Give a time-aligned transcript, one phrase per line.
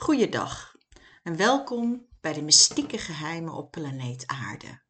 [0.00, 0.76] Goeiedag
[1.22, 4.82] en welkom bij de mystieke geheimen op planeet Aarde.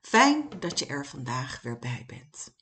[0.00, 2.54] Fijn dat je er vandaag weer bij bent.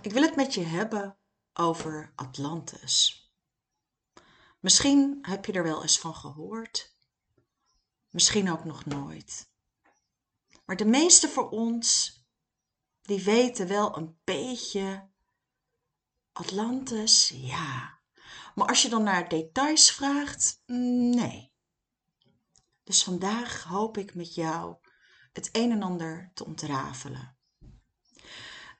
[0.00, 1.18] Ik wil het met je hebben
[1.52, 3.24] over Atlantis.
[4.60, 6.96] Misschien heb je er wel eens van gehoord,
[8.10, 9.50] misschien ook nog nooit.
[10.64, 12.20] Maar de meeste van ons,
[13.02, 15.10] die weten wel een beetje
[16.32, 17.95] Atlantis, ja.
[18.56, 21.52] Maar als je dan naar details vraagt, nee.
[22.84, 24.76] Dus vandaag hoop ik met jou
[25.32, 27.38] het een en ander te ontrafelen.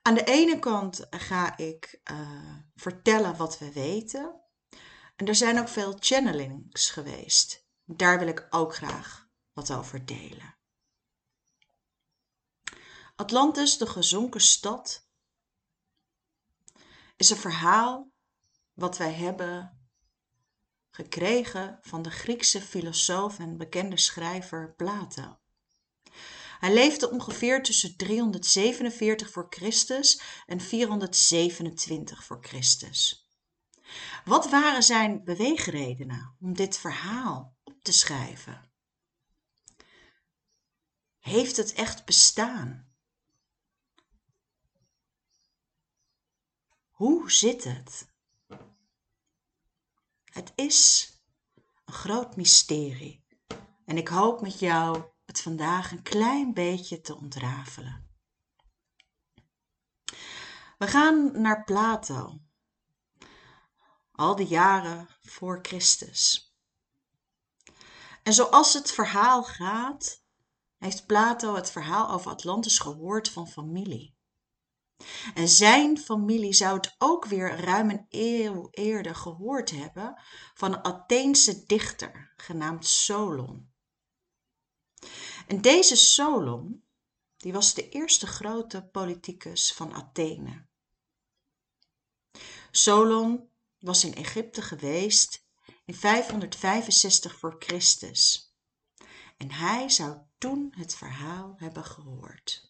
[0.02, 4.40] Aan de ene kant ga ik uh, vertellen wat we weten.
[5.16, 7.66] En er zijn ook veel channelings geweest.
[7.84, 10.58] Daar wil ik ook graag wat over delen.
[13.16, 15.08] Atlantis, de gezonken stad,
[17.16, 18.14] is een verhaal
[18.76, 19.78] wat wij hebben
[20.90, 25.38] gekregen van de Griekse filosoof en bekende schrijver Plato.
[26.58, 33.30] Hij leefde ongeveer tussen 347 voor Christus en 427 voor Christus.
[34.24, 38.70] Wat waren zijn beweegredenen om dit verhaal op te schrijven?
[41.18, 42.94] Heeft het echt bestaan?
[46.90, 48.14] Hoe zit het?
[50.36, 51.10] Het is
[51.84, 53.24] een groot mysterie
[53.84, 58.10] en ik hoop met jou het vandaag een klein beetje te ontrafelen.
[60.78, 62.40] We gaan naar Plato,
[64.12, 66.54] al de jaren voor Christus.
[68.22, 70.22] En zoals het verhaal gaat,
[70.78, 74.15] heeft Plato het verhaal over Atlantis gehoord van familie.
[75.34, 80.20] En zijn familie zou het ook weer ruim een eeuw eerder gehoord hebben
[80.54, 83.70] van een Atheense dichter genaamd Solon.
[85.46, 86.84] En deze Solon,
[87.36, 90.66] die was de eerste grote politicus van Athene.
[92.70, 93.48] Solon
[93.78, 95.44] was in Egypte geweest
[95.84, 98.54] in 565 voor Christus.
[99.36, 102.65] En hij zou toen het verhaal hebben gehoord.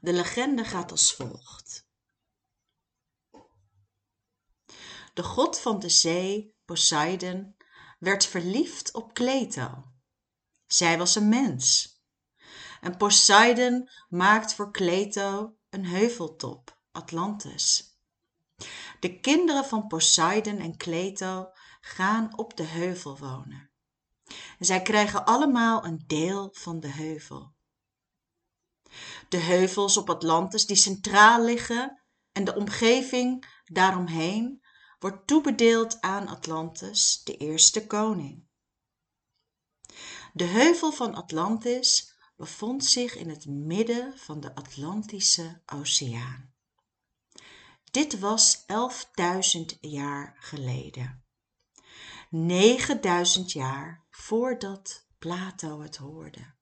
[0.00, 1.86] De legende gaat als volgt.
[5.14, 7.56] De god van de zee, Poseidon,
[7.98, 9.84] werd verliefd op Kleto.
[10.66, 11.96] Zij was een mens.
[12.80, 17.96] En Poseidon maakt voor Kleto een heuveltop, Atlantis.
[19.00, 21.50] De kinderen van Poseidon en Kleto
[21.80, 23.70] gaan op de heuvel wonen.
[24.58, 27.51] En zij krijgen allemaal een deel van de heuvel
[29.28, 34.62] de heuvels op Atlantis die centraal liggen en de omgeving daaromheen
[34.98, 38.46] wordt toebedeeld aan Atlantis, de eerste koning.
[40.32, 46.54] De heuvel van Atlantis bevond zich in het midden van de Atlantische Oceaan.
[47.90, 48.64] Dit was
[49.56, 51.24] 11.000 jaar geleden.
[52.30, 56.54] 9000 jaar voordat Plato het hoorde.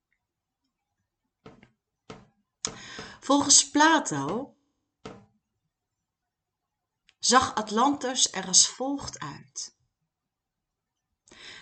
[3.30, 4.56] Volgens Plato
[7.18, 9.76] zag Atlantis er als volgt uit.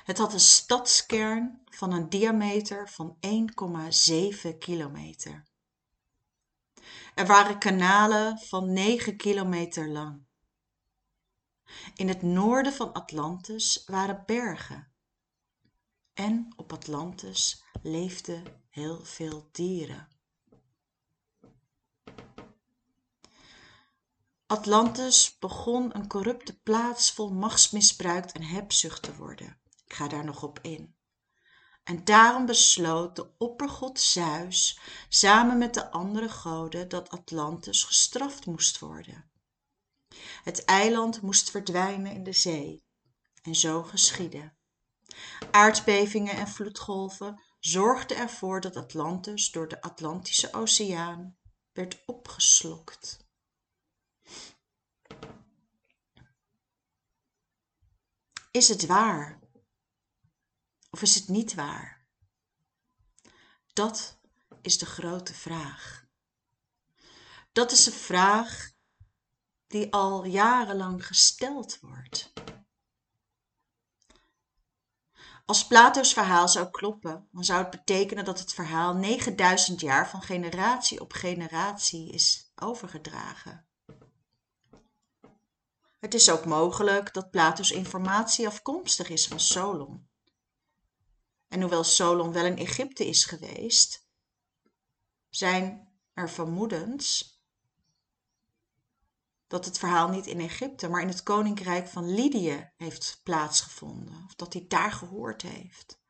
[0.05, 3.19] Het had een stadskern van een diameter van
[4.51, 5.49] 1,7 kilometer.
[7.15, 10.27] Er waren kanalen van 9 kilometer lang.
[11.95, 14.93] In het noorden van Atlantis waren bergen.
[16.13, 20.18] En op Atlantis leefden heel veel dieren.
[24.51, 29.61] Atlantis begon een corrupte plaats vol machtsmisbruik en hebzucht te worden.
[29.85, 30.97] Ik ga daar nog op in.
[31.85, 38.79] En daarom besloot de oppergod Zeus samen met de andere goden dat Atlantis gestraft moest
[38.79, 39.31] worden.
[40.43, 42.85] Het eiland moest verdwijnen in de zee.
[43.43, 44.53] En zo geschiedde.
[45.51, 51.37] Aardbevingen en vloedgolven zorgden ervoor dat Atlantis door de Atlantische Oceaan
[51.73, 53.27] werd opgeslokt.
[58.51, 59.39] Is het waar?
[60.91, 62.07] Of is het niet waar?
[63.73, 64.19] Dat
[64.63, 66.07] is de grote vraag.
[67.53, 68.71] Dat is een vraag
[69.67, 72.33] die al jarenlang gesteld wordt.
[75.45, 80.23] Als Plato's verhaal zou kloppen, dan zou het betekenen dat het verhaal 9000 jaar van
[80.23, 83.68] generatie op generatie is overgedragen.
[85.99, 90.09] Het is ook mogelijk dat Plato's informatie afkomstig is van Solon.
[91.49, 94.07] En hoewel Solon wel in Egypte is geweest,
[95.29, 97.37] zijn er vermoedens
[99.47, 104.25] dat het verhaal niet in Egypte, maar in het koninkrijk van Lydië heeft plaatsgevonden.
[104.27, 106.01] Of dat hij daar gehoord heeft.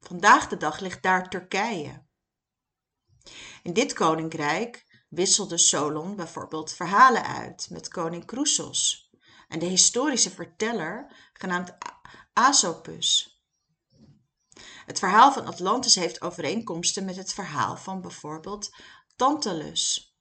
[0.00, 2.06] Vandaag de dag ligt daar Turkije.
[3.62, 9.10] In dit koninkrijk wisselde Solon bijvoorbeeld verhalen uit met koning Croesus
[9.48, 11.76] en de historische verteller genaamd
[12.32, 13.40] Asopus.
[14.86, 18.74] Het verhaal van Atlantis heeft overeenkomsten met het verhaal van bijvoorbeeld
[19.16, 20.16] Tantalus.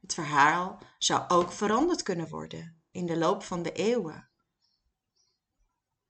[0.00, 4.28] Het verhaal zou ook veranderd kunnen worden in de loop van de eeuwen.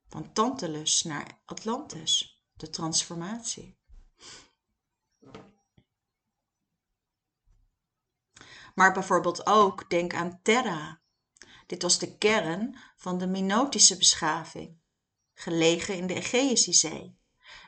[0.07, 3.79] Van Tantalus naar Atlantis, de transformatie.
[8.75, 10.99] Maar bijvoorbeeld ook denk aan Terra.
[11.65, 14.77] Dit was de kern van de Minotische beschaving,
[15.33, 17.17] gelegen in de Egeïsche Zee.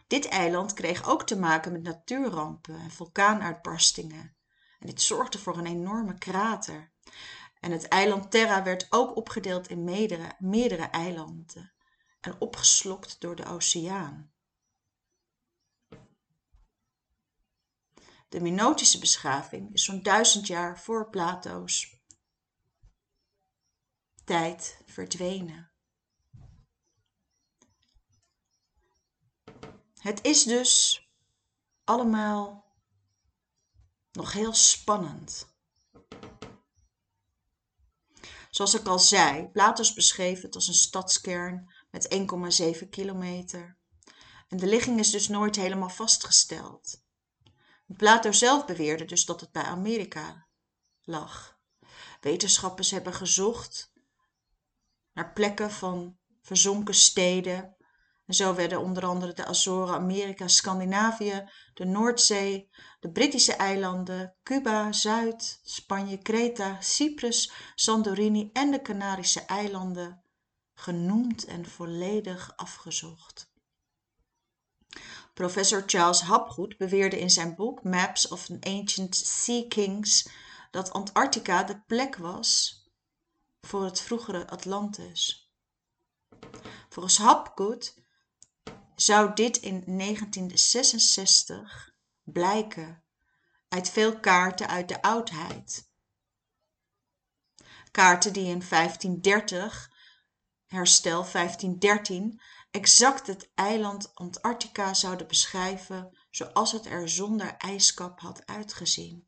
[0.08, 4.36] Dit eiland kreeg ook te maken met natuurrampen en vulkaanuitbarstingen
[4.80, 6.92] en dit zorgde voor een enorme krater.
[7.60, 11.72] En het eiland Terra werd ook opgedeeld in meerdere, meerdere eilanden
[12.22, 14.32] en opgeslokt door de oceaan.
[18.30, 21.96] De Minotische beschaving is zo'n duizend jaar voor Plato's
[24.24, 25.72] tijd verdwenen.
[29.98, 31.02] Het is dus
[31.84, 32.66] allemaal
[34.12, 35.48] nog heel spannend.
[38.50, 42.16] Zoals ik al zei, Platos beschreef het als een stadskern met
[42.84, 43.78] 1,7 kilometer.
[44.48, 47.06] En de ligging is dus nooit helemaal vastgesteld.
[47.96, 50.48] Plato zelf beweerde dus dat het bij Amerika
[51.02, 51.60] lag.
[52.22, 53.92] Wetenschappers hebben gezocht
[55.14, 57.76] naar plekken van verzonken steden
[58.26, 62.70] en zo werden onder andere de Azoren, Amerika, Scandinavië, de Noordzee,
[63.00, 70.22] de Brittische eilanden, Cuba, Zuid, Spanje, Kreta, Cyprus, Santorini en de Canarische eilanden
[70.74, 73.52] genoemd en volledig afgezocht.
[75.38, 80.30] Professor Charles Hapgood beweerde in zijn boek Maps of an Ancient Sea Kings
[80.72, 82.82] dat Antarctica de plek was
[83.62, 85.52] voor het vroegere Atlantis.
[86.90, 87.96] Volgens Hapgood
[88.96, 91.94] zou dit in 1966
[92.24, 93.04] blijken
[93.68, 95.92] uit veel kaarten uit de oudheid.
[97.92, 99.92] Kaarten die in 1530,
[100.66, 102.42] herstel 1513,
[102.78, 109.28] exact het eiland Antarctica zouden beschrijven zoals het er zonder ijskap had uitgezien.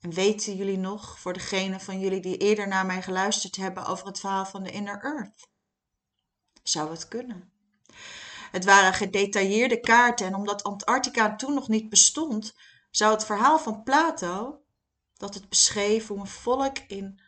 [0.00, 4.06] En weten jullie nog, voor degenen van jullie die eerder naar mij geluisterd hebben over
[4.06, 5.48] het verhaal van de Inner Earth?
[6.62, 7.52] Zou het kunnen?
[8.50, 12.54] Het waren gedetailleerde kaarten en omdat Antarctica toen nog niet bestond,
[12.90, 14.62] zou het verhaal van Plato,
[15.14, 17.20] dat het beschreef hoe een volk in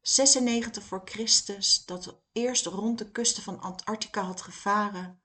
[0.00, 5.22] 96 voor Christus, dat eerst rond de kusten van Antarctica had gevaren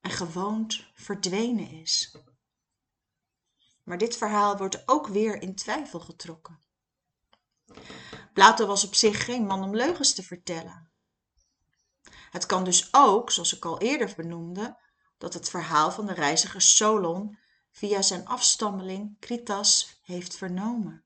[0.00, 2.16] en gewoond, verdwenen is.
[3.82, 6.62] Maar dit verhaal wordt ook weer in twijfel getrokken.
[8.32, 10.90] Plato was op zich geen man om leugens te vertellen.
[12.30, 14.78] Het kan dus ook, zoals ik al eerder benoemde,
[15.18, 17.38] dat het verhaal van de reiziger Solon
[17.70, 21.04] via zijn afstammeling Kritas heeft vernomen.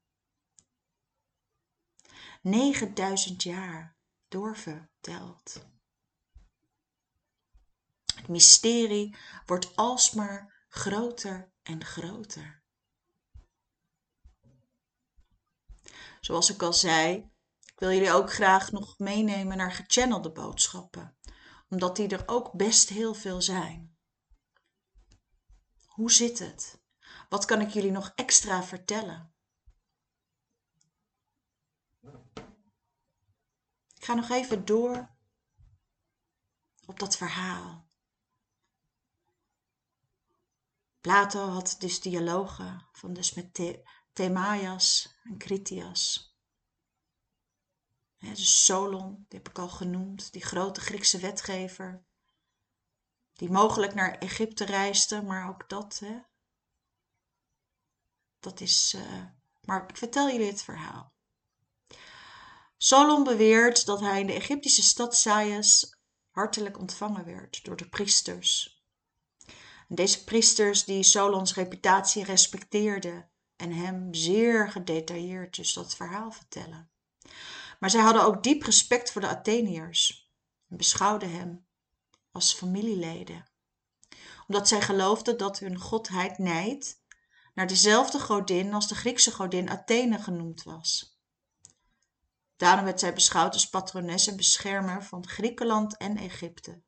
[2.42, 3.93] 9000 jaar
[4.34, 5.66] doorverteld.
[8.14, 12.62] Het mysterie wordt alsmaar groter en groter.
[16.20, 21.16] Zoals ik al zei, ik wil jullie ook graag nog meenemen naar gechannelde boodschappen,
[21.68, 23.96] omdat die er ook best heel veel zijn.
[25.84, 26.82] Hoe zit het?
[27.28, 29.33] Wat kan ik jullie nog extra vertellen?
[34.04, 35.16] Ik ga nog even door
[36.86, 37.88] op dat verhaal.
[41.00, 43.78] Plato had dus dialogen van dus met
[44.12, 46.34] Themaias en Critias
[48.18, 52.04] dus Solon, die heb ik al genoemd, die grote Griekse wetgever,
[53.32, 56.20] die mogelijk naar Egypte reisde, maar ook dat, hè,
[58.40, 58.94] dat is.
[58.94, 59.24] Uh,
[59.60, 61.13] maar ik vertel jullie het verhaal.
[62.76, 65.98] Solon beweert dat hij in de Egyptische stad Sais
[66.30, 68.82] hartelijk ontvangen werd door de priesters.
[69.88, 76.90] Deze priesters die Solons reputatie respecteerden en hem zeer gedetailleerd dus dat verhaal vertellen.
[77.78, 80.32] Maar zij hadden ook diep respect voor de Atheniërs
[80.68, 81.66] en beschouwden hem
[82.32, 83.50] als familieleden,
[84.46, 87.02] omdat zij geloofden dat hun godheid Nijd
[87.54, 91.13] naar dezelfde godin als de Griekse godin Athene genoemd was.
[92.56, 96.82] Daarom werd zij beschouwd als patrones en beschermer van Griekenland en Egypte.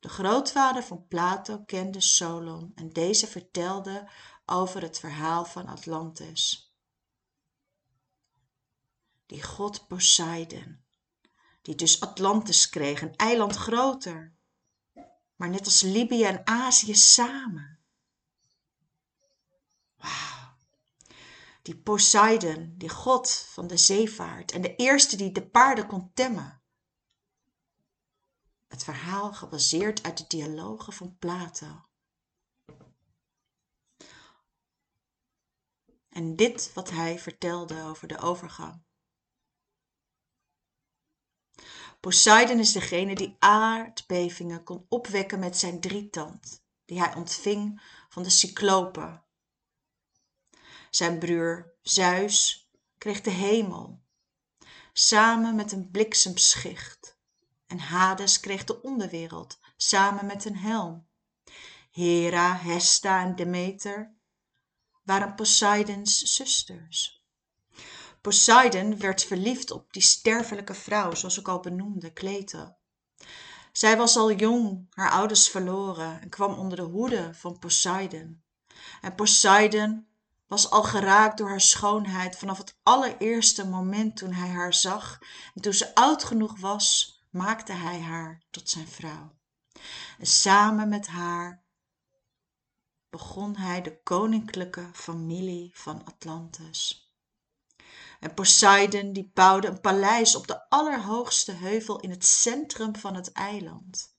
[0.00, 4.10] De grootvader van Plato kende Solon en deze vertelde
[4.44, 6.72] over het verhaal van Atlantis.
[9.26, 10.84] Die god Poseidon,
[11.62, 14.34] die dus Atlantis kreeg, een eiland groter,
[15.36, 17.78] maar net als Libië en Azië samen.
[19.96, 20.41] Wauw.
[21.62, 26.62] Die Poseidon, die god van de zeevaart en de eerste die de paarden kon temmen.
[28.68, 31.86] Het verhaal gebaseerd uit de dialogen van Plato.
[36.08, 38.84] En dit wat hij vertelde over de overgang.
[42.00, 48.30] Poseidon is degene die aardbevingen kon opwekken met zijn drietand, die hij ontving van de
[48.30, 49.21] cyclopen.
[50.94, 52.68] Zijn broer Zeus
[52.98, 54.02] kreeg de hemel,
[54.92, 57.18] samen met een bliksemschicht.
[57.66, 61.06] En Hades kreeg de onderwereld, samen met een helm.
[61.90, 64.14] Hera, Hesta en Demeter
[65.02, 67.24] waren Poseidons zusters.
[68.20, 72.74] Poseidon werd verliefd op die sterfelijke vrouw, zoals ik al benoemde, Kleto.
[73.72, 78.42] Zij was al jong, haar ouders verloren en kwam onder de hoede van Poseidon.
[79.00, 80.10] En Poseidon
[80.52, 85.18] was al geraakt door haar schoonheid vanaf het allereerste moment toen hij haar zag.
[85.54, 89.34] En toen ze oud genoeg was, maakte hij haar tot zijn vrouw.
[90.18, 91.64] En samen met haar
[93.10, 97.10] begon hij de koninklijke familie van Atlantis.
[98.20, 103.32] En Poseidon die bouwde een paleis op de allerhoogste heuvel in het centrum van het
[103.32, 104.11] eiland.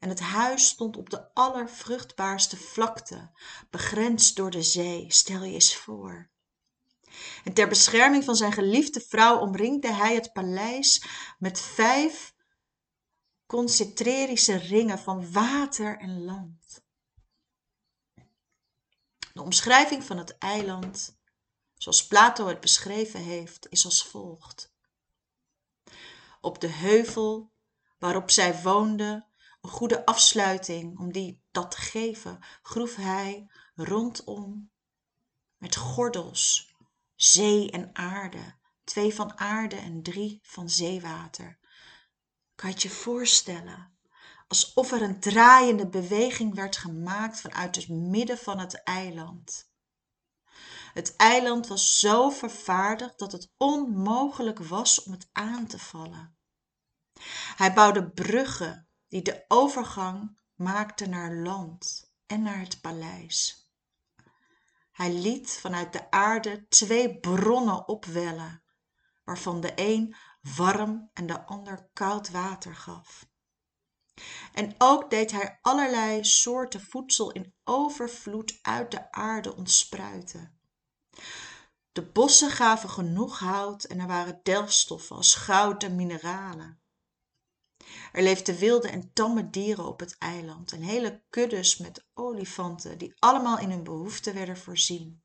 [0.00, 3.30] En het huis stond op de allervruchtbaarste vlakte,
[3.70, 6.30] begrensd door de zee, stel je eens voor.
[7.44, 11.04] En ter bescherming van zijn geliefde vrouw omringde hij het paleis
[11.38, 12.34] met vijf
[13.46, 16.84] concentrerische ringen van water en land.
[19.32, 21.18] De omschrijving van het eiland
[21.82, 24.72] zoals Plato het beschreven heeft, is als volgt.
[26.40, 27.52] Op de heuvel
[27.98, 29.26] waarop zij woonde,
[29.60, 34.70] een goede afsluiting om die dat te geven, groef hij rondom
[35.56, 36.74] met gordels,
[37.14, 41.58] zee en aarde, twee van aarde en drie van zeewater.
[42.54, 43.98] Kan je het je voorstellen?
[44.48, 49.70] Alsof er een draaiende beweging werd gemaakt vanuit het midden van het eiland.
[50.92, 56.36] Het eiland was zo vervaardigd dat het onmogelijk was om het aan te vallen.
[57.56, 63.68] Hij bouwde bruggen die de overgang maakten naar land en naar het paleis.
[64.92, 68.62] Hij liet vanuit de aarde twee bronnen opwellen,
[69.24, 70.16] waarvan de een
[70.56, 73.28] warm en de ander koud water gaf.
[74.52, 80.60] En ook deed hij allerlei soorten voedsel in overvloed uit de aarde ontspruiten.
[81.92, 86.79] De bossen gaven genoeg hout en er waren delfstoffen als goud en mineralen.
[88.12, 93.14] Er leefden wilde en tamme dieren op het eiland en hele kuddes met olifanten die
[93.18, 95.22] allemaal in hun behoeften werden voorzien.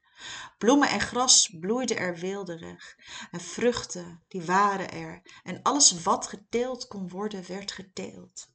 [0.57, 2.97] Bloemen en gras bloeiden er weelderig
[3.31, 8.47] en vruchten die waren er en alles wat geteeld kon worden werd geteeld.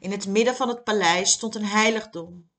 [0.00, 2.50] In het midden van het paleis stond een heiligdom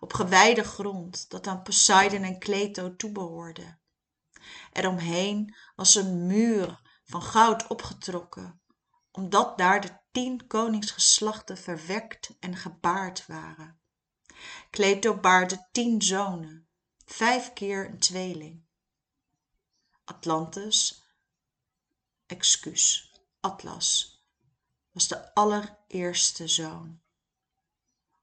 [0.00, 3.78] op gewijde grond dat aan Poseidon en Kleto toebehoorde.
[4.72, 8.60] Eromheen was een muur van goud opgetrokken,
[9.18, 13.80] omdat daar de tien koningsgeslachten verwekt en gebaard waren.
[14.70, 16.68] Kleto baarde tien zonen,
[17.04, 18.66] vijf keer een tweeling.
[20.04, 21.02] Atlantis,
[22.26, 24.22] excuus, Atlas,
[24.90, 27.02] was de allereerste zoon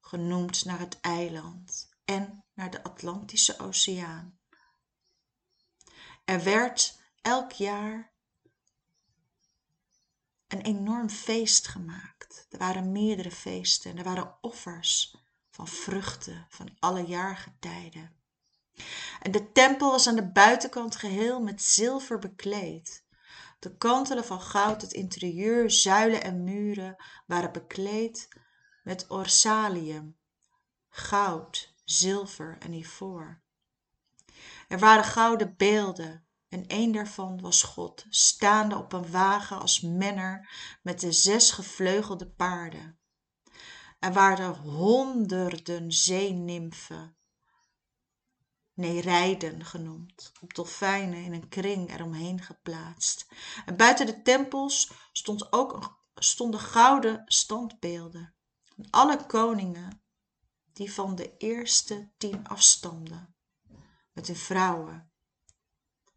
[0.02, 4.40] genoemd naar het eiland en naar de Atlantische Oceaan.
[6.26, 8.15] Er werd elk jaar
[10.48, 12.48] een enorm feest gemaakt.
[12.50, 15.18] Er waren meerdere feesten en er waren offers
[15.50, 18.16] van vruchten van alle jaargetijden.
[19.22, 23.06] En de tempel was aan de buitenkant geheel met zilver bekleed.
[23.60, 28.28] De kantelen van goud, het interieur, zuilen en muren waren bekleed
[28.84, 30.18] met orsalium,
[30.90, 33.42] goud, zilver en ivoor.
[34.68, 36.25] Er waren gouden beelden
[36.56, 40.50] en een daarvan was God, staande op een wagen als menner
[40.82, 43.00] met de zes gevleugelde paarden.
[44.00, 47.18] Er waren honderden zeenimfen,
[48.74, 53.28] nereiden genoemd, op dolfijnen in een kring eromheen geplaatst.
[53.66, 58.36] En buiten de tempels stond ook, stonden gouden standbeelden.
[58.78, 60.02] En alle koningen
[60.74, 63.36] die van de eerste tien afstamden,
[64.12, 65.10] met hun vrouwen.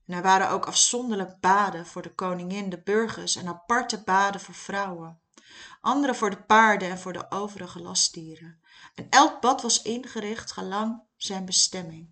[0.09, 4.55] En er waren ook afzonderlijk baden voor de koningin, de burgers en aparte baden voor
[4.55, 5.21] vrouwen.
[5.81, 8.61] Andere voor de paarden en voor de overige lastdieren.
[8.95, 12.11] En elk bad was ingericht gelang zijn bestemming.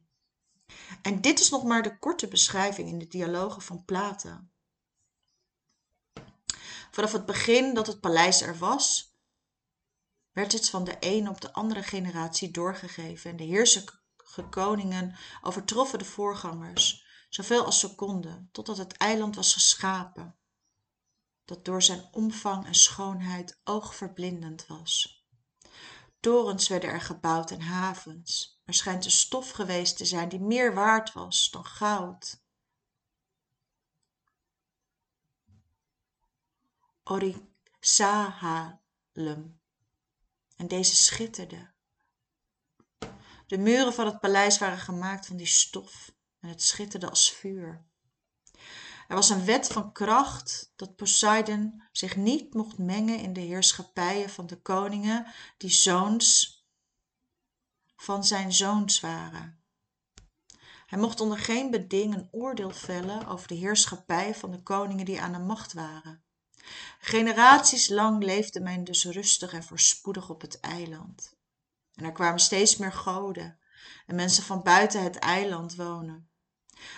[1.03, 4.41] En dit is nog maar de korte beschrijving in de dialogen van Plato.
[6.91, 9.15] Vanaf het begin dat het paleis er was,
[10.33, 14.05] werd het van de een op de andere generatie doorgegeven en de heersige
[14.51, 17.06] koningen overtroffen de voorgangers,
[17.37, 20.39] zoveel als ze konden, totdat het eiland was geschapen,
[21.45, 25.25] dat door zijn omvang en schoonheid oogverblindend was.
[26.21, 28.61] Torens werden er gebouwd en havens.
[28.65, 32.45] Er schijnt een stof geweest te zijn die meer waard was dan goud.
[37.05, 38.81] Orisahalem.
[40.57, 41.75] En deze schitterde.
[43.47, 46.15] De muren van het paleis waren gemaakt van die stof
[46.47, 47.85] en het schitterde als vuur.
[49.09, 54.31] Er was een wet van kracht dat Poseidon zich niet mocht mengen in de heerschappijen
[54.31, 55.27] van de koningen
[55.57, 56.55] die zoons
[57.97, 59.61] van zijn zoons waren.
[60.87, 65.21] Hij mocht onder geen beding een oordeel vellen over de heerschappij van de koningen die
[65.21, 66.25] aan de macht waren.
[67.01, 71.37] Generaties lang leefde men dus rustig en voorspoedig op het eiland.
[71.95, 73.59] En er kwamen steeds meer goden
[74.07, 76.31] en mensen van buiten het eiland wonen.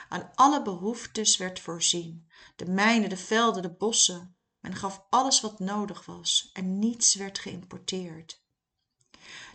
[0.09, 4.37] Aan alle behoeftes werd voorzien, de mijnen, de velden, de bossen.
[4.61, 8.43] Men gaf alles wat nodig was en niets werd geïmporteerd.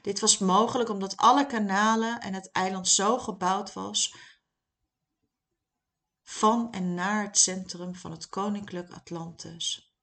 [0.02, 4.16] Dit was mogelijk omdat alle kanalen en het eiland zo gebouwd was
[6.24, 9.94] van en naar het centrum van het koninklijk Atlantis.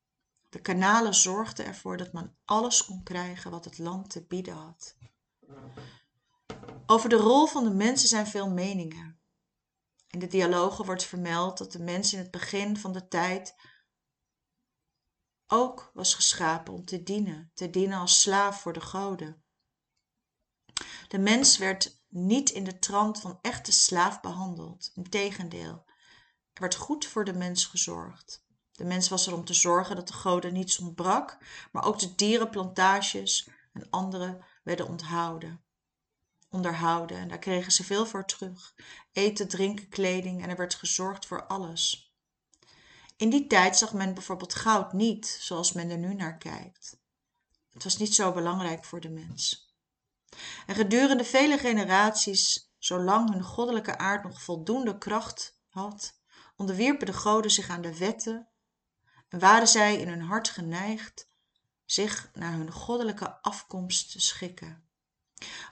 [0.48, 4.96] De kanalen zorgden ervoor dat men alles kon krijgen wat het land te bieden had.
[6.86, 9.19] Over de rol van de mensen zijn veel meningen.
[10.10, 13.54] In de dialogen wordt vermeld dat de mens in het begin van de tijd
[15.46, 19.44] ook was geschapen om te dienen, te dienen als slaaf voor de goden.
[21.08, 24.90] De mens werd niet in de trant van echte slaaf behandeld.
[24.94, 25.84] Integendeel,
[26.52, 28.44] er werd goed voor de mens gezorgd.
[28.72, 31.38] De mens was er om te zorgen dat de goden niets ontbrak,
[31.72, 35.64] maar ook de dierenplantages en andere werden onthouden
[36.50, 38.74] onderhouden en daar kregen ze veel voor terug.
[39.12, 42.14] Eten, drinken, kleding en er werd gezorgd voor alles.
[43.16, 46.98] In die tijd zag men bijvoorbeeld goud niet zoals men er nu naar kijkt.
[47.70, 49.74] Het was niet zo belangrijk voor de mens.
[50.66, 56.20] En gedurende vele generaties, zolang hun goddelijke aard nog voldoende kracht had,
[56.56, 58.48] onderwierpen de goden zich aan de wetten
[59.28, 61.28] en waren zij in hun hart geneigd
[61.84, 64.89] zich naar hun goddelijke afkomst te schikken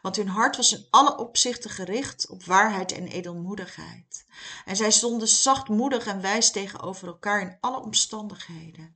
[0.02, 4.26] want hun hart was in alle opzichten gericht op waarheid en edelmoedigheid.
[4.64, 8.94] En zij stonden zachtmoedig en wijs tegenover elkaar in alle omstandigheden.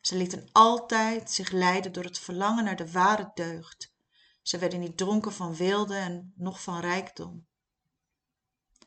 [0.00, 3.92] Ze lieten altijd zich leiden door het verlangen naar de ware deugd.
[4.42, 7.46] Ze werden niet dronken van weelde en nog van rijkdom.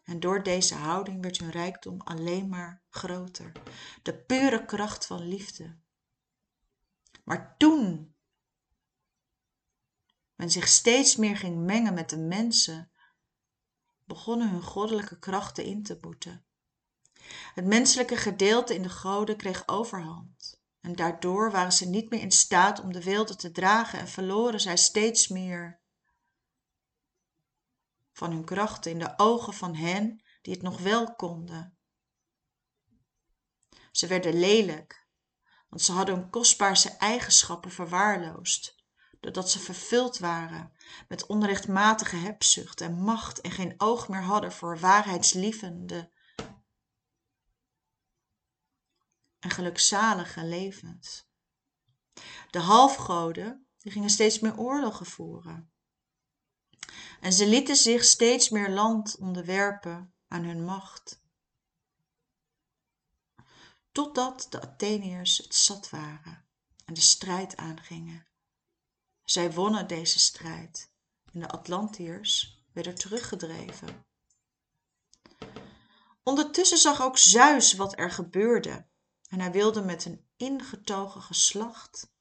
[0.04, 3.52] En door deze houding werd hun rijkdom alleen maar groter.
[4.02, 5.78] De pure kracht van liefde.
[7.24, 8.14] Maar toen
[10.42, 12.92] men zich steeds meer ging mengen met de mensen,
[14.06, 16.46] begonnen hun goddelijke krachten in te boeten.
[17.54, 20.62] Het menselijke gedeelte in de goden kreeg overhand.
[20.80, 24.60] En daardoor waren ze niet meer in staat om de wilde te dragen en verloren
[24.60, 25.80] zij steeds meer
[28.12, 31.78] van hun krachten in de ogen van hen die het nog wel konden.
[33.92, 35.08] Ze werden lelijk,
[35.70, 38.81] want ze hadden hun kostbaarste eigenschappen verwaarloosd
[39.22, 40.74] doordat ze vervuld waren
[41.08, 46.12] met onrechtmatige hebzucht en macht en geen oog meer hadden voor waarheidslievende
[49.40, 51.30] en gelukzalige levens.
[52.50, 55.72] De halfgoden die gingen steeds meer oorlogen voeren.
[57.20, 61.22] En ze lieten zich steeds meer land onderwerpen aan hun macht.
[63.92, 66.46] Totdat de Atheniërs het zat waren
[66.86, 68.31] en de strijd aangingen.
[69.32, 70.92] Zij wonnen deze strijd.
[71.34, 74.06] En de Atlantiërs werden teruggedreven.
[76.24, 78.88] Ondertussen zag ook Zeus wat er gebeurde.
[79.28, 82.14] En hij wilde met een ingetogen geslacht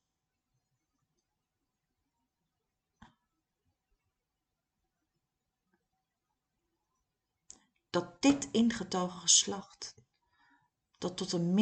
[7.91, 9.95] dat dit ingetogen geslacht
[10.99, 11.55] dat tot een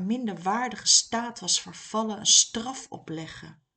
[0.00, 3.68] minder waardige staat was vervallen een straf opleggen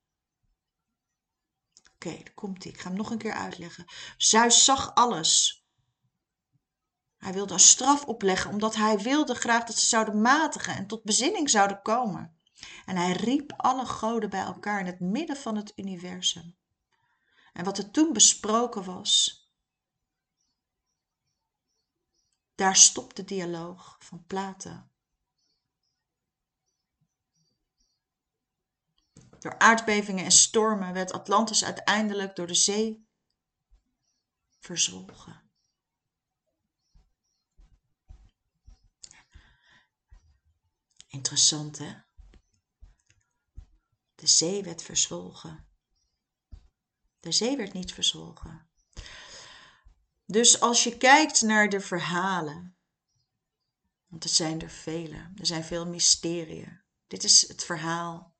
[2.06, 3.84] oké daar komt ie ik ga hem nog een keer uitleggen.
[4.16, 5.64] Zeus zag alles.
[7.16, 11.02] Hij wilde een straf opleggen omdat hij wilde graag dat ze zouden matigen en tot
[11.02, 12.38] bezinning zouden komen.
[12.84, 16.56] En hij riep alle goden bij elkaar in het midden van het universum.
[17.52, 19.42] En wat er toen besproken was
[22.54, 24.88] daar stopt de dialoog van Plato
[29.44, 33.08] Door aardbevingen en stormen werd Atlantis uiteindelijk door de zee
[34.58, 35.50] verzwolgen.
[41.06, 41.94] Interessant hè?
[44.14, 45.68] De zee werd verzwolgen.
[47.20, 48.68] De zee werd niet verzwolgen.
[50.26, 52.76] Dus als je kijkt naar de verhalen,
[54.06, 56.82] want er zijn er vele, er zijn veel mysterieën.
[57.06, 58.33] Dit is het verhaal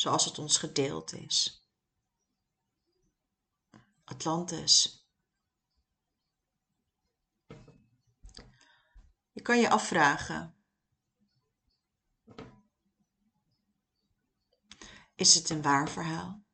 [0.00, 1.66] zoals het ons gedeeld is.
[4.04, 5.06] Atlantis.
[9.32, 10.56] Je kan je afvragen:
[15.14, 16.46] is het een waar verhaal?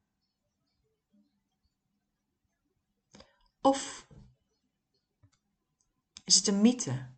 [3.61, 4.07] Of
[6.25, 7.13] is het een mythe?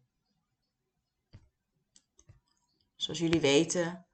[2.95, 4.06] Zoals jullie weten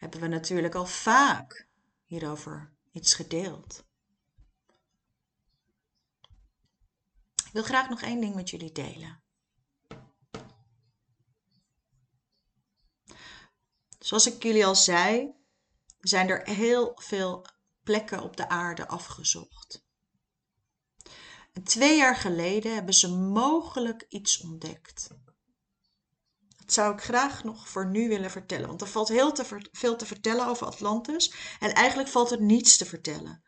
[0.00, 1.68] hebben we natuurlijk al vaak
[2.04, 3.84] hierover iets gedeeld.
[7.46, 9.22] Ik wil graag nog één ding met jullie delen.
[13.98, 15.34] Zoals ik jullie al zei,
[16.00, 17.46] zijn er heel veel
[17.82, 19.84] plekken op de aarde afgezocht.
[21.64, 25.08] Twee jaar geleden hebben ze mogelijk iets ontdekt
[26.72, 28.68] zou ik graag nog voor nu willen vertellen.
[28.68, 31.32] Want er valt heel te veel te vertellen over Atlantis.
[31.58, 33.44] En eigenlijk valt er niets te vertellen.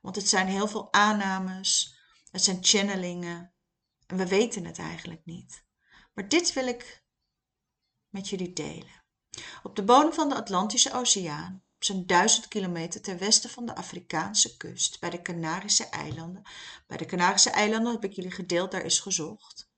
[0.00, 1.98] Want het zijn heel veel aannames.
[2.30, 3.52] Het zijn channelingen.
[4.06, 5.64] En we weten het eigenlijk niet.
[6.14, 7.04] Maar dit wil ik
[8.08, 9.04] met jullie delen.
[9.62, 14.56] Op de bodem van de Atlantische Oceaan, zo'n duizend kilometer ten westen van de Afrikaanse
[14.56, 16.42] kust, bij de Canarische eilanden.
[16.86, 19.69] Bij de Canarische eilanden heb ik jullie gedeeld, daar is gezocht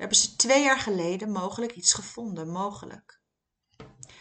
[0.00, 3.20] hebben ze twee jaar geleden mogelijk iets gevonden, mogelijk.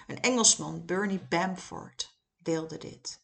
[0.08, 3.22] Een Engelsman, Bernie Bamford, deelde dit.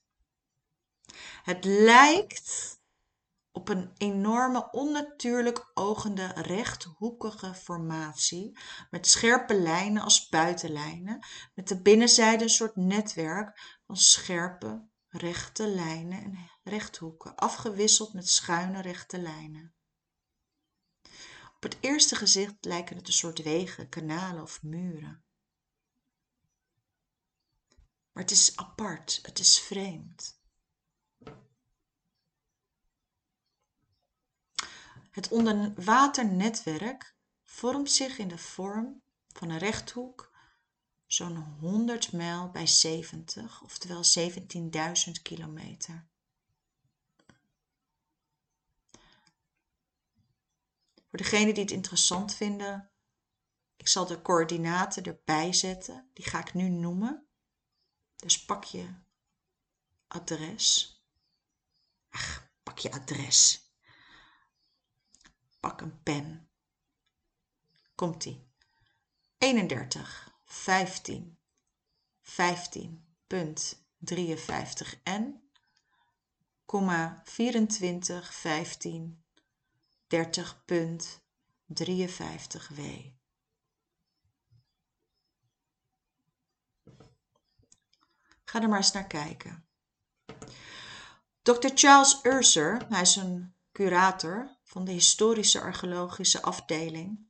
[1.43, 2.79] Het lijkt
[3.51, 12.43] op een enorme onnatuurlijk ogende rechthoekige formatie met scherpe lijnen als buitenlijnen, met de binnenzijde
[12.43, 19.74] een soort netwerk van scherpe rechte lijnen en rechthoeken, afgewisseld met schuine rechte lijnen
[21.65, 25.23] het eerste gezicht lijken het een soort wegen, kanalen of muren.
[28.11, 30.39] Maar het is apart, het is vreemd.
[35.11, 40.33] Het onderwaternetwerk vormt zich in de vorm van een rechthoek
[41.05, 46.07] zo'n 100 mijl bij 70, oftewel 17.000 kilometer.
[51.15, 52.91] Voor degenen die het interessant vinden,
[53.75, 56.09] ik zal de coördinaten erbij zetten.
[56.13, 57.27] Die ga ik nu noemen.
[58.15, 58.93] Dus pak je
[60.07, 60.99] adres.
[62.09, 63.69] Ach, pak je adres.
[65.59, 66.49] Pak een pen.
[67.95, 68.47] Komt-ie.
[69.37, 71.39] 31, 15,
[72.21, 72.33] 15.53
[75.03, 75.49] n,
[77.23, 79.24] 24, 15,
[80.15, 82.79] 30.53w.
[88.43, 89.67] Ga er maar eens naar kijken.
[91.41, 91.67] Dr.
[91.73, 97.29] Charles Urser, hij is een curator van de historische archeologische afdeling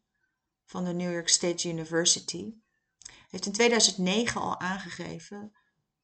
[0.65, 2.53] van de New York State University,
[3.29, 5.55] heeft in 2009 al aangegeven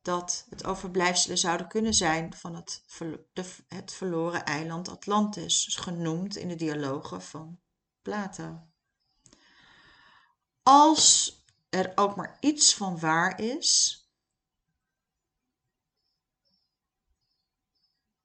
[0.01, 2.83] dat het overblijfselen zouden kunnen zijn van het,
[3.67, 7.59] het verloren eiland Atlantis, dus genoemd in de dialogen van
[8.01, 8.67] Plato.
[10.63, 11.35] Als
[11.69, 13.99] er ook maar iets van waar is,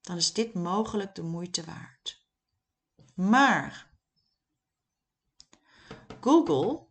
[0.01, 2.27] dan is dit mogelijk de moeite waard.
[3.15, 3.95] Maar
[6.21, 6.87] Google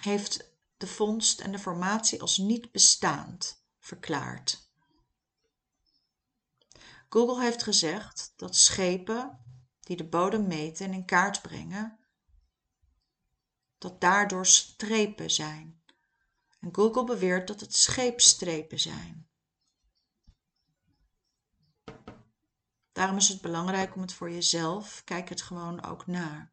[0.00, 0.47] heeft
[0.78, 4.70] de vondst en de formatie als niet bestaand verklaard.
[7.08, 9.44] Google heeft gezegd dat schepen
[9.80, 11.98] die de bodem meten en in kaart brengen,
[13.78, 15.82] dat daardoor strepen zijn.
[16.60, 19.28] En Google beweert dat het scheepstrepen zijn.
[22.92, 26.52] Daarom is het belangrijk om het voor jezelf, kijk het gewoon ook na.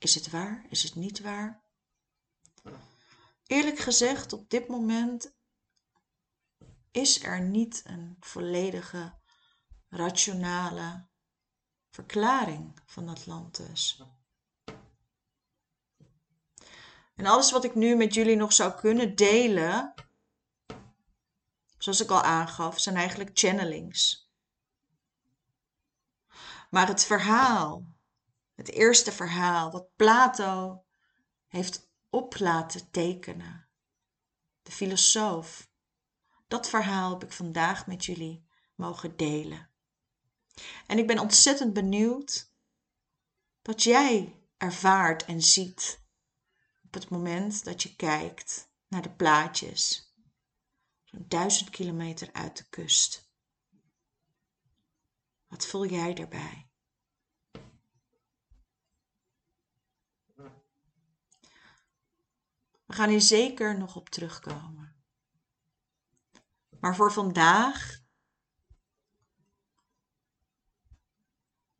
[0.00, 0.66] Is het waar?
[0.68, 1.62] Is het niet waar?
[3.46, 5.34] Eerlijk gezegd, op dit moment
[6.90, 9.18] is er niet een volledige,
[9.88, 11.08] rationale
[11.90, 14.02] verklaring van Atlantis.
[17.14, 19.94] En alles wat ik nu met jullie nog zou kunnen delen,
[21.78, 24.30] zoals ik al aangaf, zijn eigenlijk channelings.
[26.70, 27.84] Maar het verhaal,
[28.60, 30.84] het eerste verhaal, wat Plato
[31.46, 33.68] heeft op laten tekenen,
[34.62, 35.70] de filosoof,
[36.48, 39.70] dat verhaal heb ik vandaag met jullie mogen delen.
[40.86, 42.52] En ik ben ontzettend benieuwd
[43.62, 46.04] wat jij ervaart en ziet
[46.84, 50.14] op het moment dat je kijkt naar de plaatjes,
[51.04, 53.32] zo'n duizend kilometer uit de kust.
[55.46, 56.69] Wat voel jij daarbij?
[62.90, 64.96] We gaan hier zeker nog op terugkomen.
[66.80, 68.00] Maar voor vandaag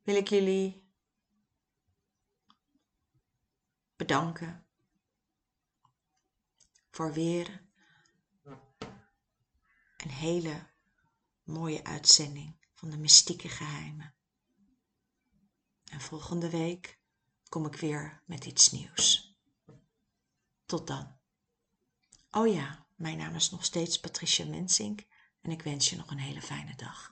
[0.02, 0.90] wil ik jullie
[3.96, 4.66] bedanken
[6.90, 7.68] voor weer
[9.96, 10.66] een hele
[11.42, 14.14] mooie uitzending van de mystieke geheimen.
[15.84, 17.00] En volgende week
[17.48, 19.29] kom ik weer met iets nieuws.
[20.70, 21.18] Tot dan.
[22.30, 25.06] Oh ja, mijn naam is nog steeds Patricia Mensink
[25.40, 27.09] en ik wens je nog een hele fijne dag.